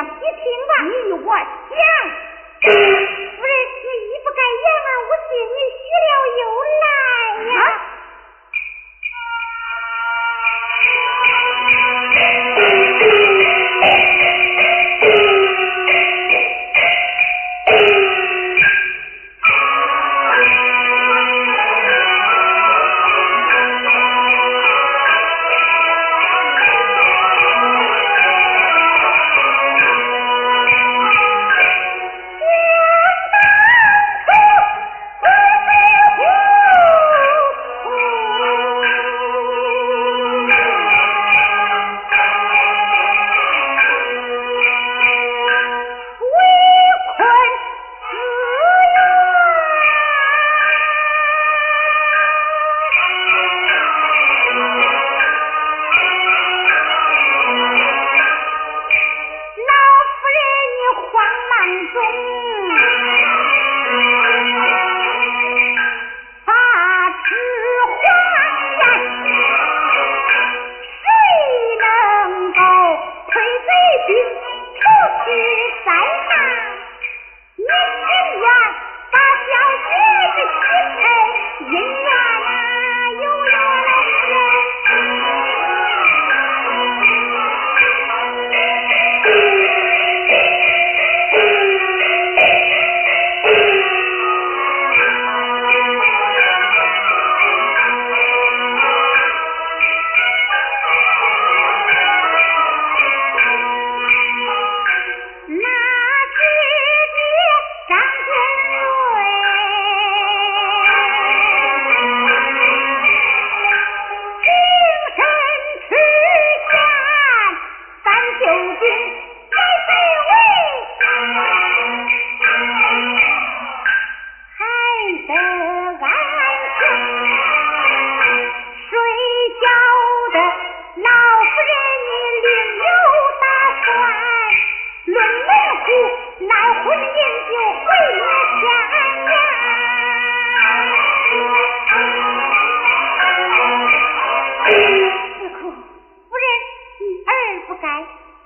[0.00, 0.72] 你听吧。
[0.86, 1.32] 你与我
[1.68, 3.12] 讲。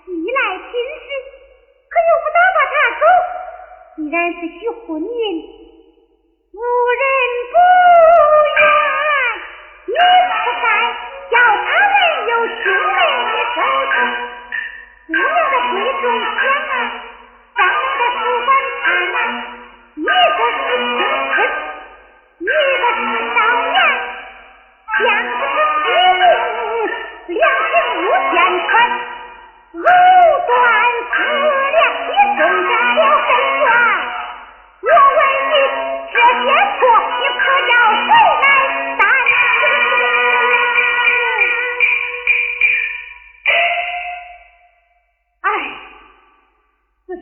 [0.06, 1.06] 你来聘时，
[1.88, 3.02] 可又不打发他走。
[3.96, 5.65] 既然是许婚姻。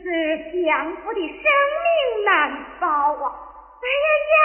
[0.05, 0.11] 是
[0.61, 1.41] 相夫的生
[1.81, 2.87] 命难保
[3.25, 3.25] 啊！
[3.81, 4.37] 哎呀呀，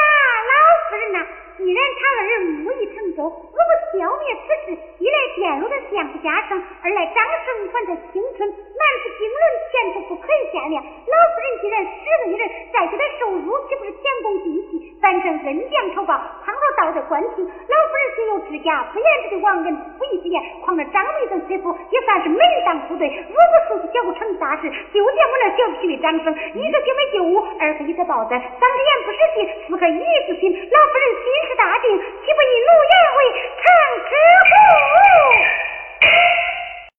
[0.49, 0.53] 老
[0.89, 1.21] 夫人呐、
[1.59, 10.81] 既然他二人母已成舟，如果消灭此事，一来玷辱了相夫家声，二来张生还在青春，难是经纶前途不可以限量。
[10.81, 14.97] 老夫人既然死为人，再给他受辱，岂不是前功尽弃？
[15.03, 19.69] 反正恩将仇报，倘道德观清，老夫人虽有指甲不言之的亡人，
[20.01, 23.07] 不义之言，况那张贵之夫也算是门当户对。
[23.29, 30.49] 如果说是交不成大事，就见我那小气的张生，一个就没进屋，二个一个抱枕，三个人不识心，四个一字心。
[30.57, 32.73] 老夫人心是大定，岂不一怒？